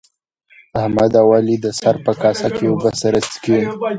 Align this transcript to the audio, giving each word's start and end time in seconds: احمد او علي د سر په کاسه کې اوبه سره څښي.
احمد 0.81 1.11
او 1.21 1.27
علي 1.37 1.55
د 1.61 1.67
سر 1.79 1.95
په 2.05 2.13
کاسه 2.21 2.47
کې 2.55 2.65
اوبه 2.71 2.91
سره 3.01 3.19
څښي. 3.31 3.59